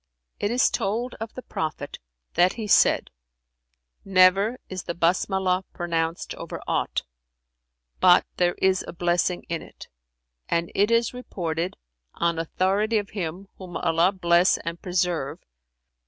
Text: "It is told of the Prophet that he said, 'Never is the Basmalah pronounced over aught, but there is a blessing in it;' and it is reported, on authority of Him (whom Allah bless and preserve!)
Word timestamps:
"It 0.39 0.49
is 0.49 0.71
told 0.71 1.13
of 1.19 1.35
the 1.35 1.43
Prophet 1.43 1.99
that 2.33 2.53
he 2.53 2.65
said, 2.65 3.11
'Never 4.03 4.57
is 4.67 4.85
the 4.85 4.95
Basmalah 4.95 5.63
pronounced 5.73 6.33
over 6.33 6.59
aught, 6.65 7.03
but 7.99 8.25
there 8.37 8.55
is 8.55 8.83
a 8.87 8.93
blessing 8.93 9.43
in 9.47 9.61
it;' 9.61 9.89
and 10.49 10.71
it 10.73 10.89
is 10.89 11.13
reported, 11.13 11.77
on 12.15 12.39
authority 12.39 12.97
of 12.97 13.11
Him 13.11 13.47
(whom 13.59 13.77
Allah 13.77 14.11
bless 14.11 14.57
and 14.65 14.81
preserve!) 14.81 15.43